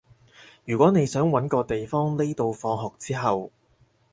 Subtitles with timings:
[0.65, 3.51] 如果你想搵個地方匿到放學之後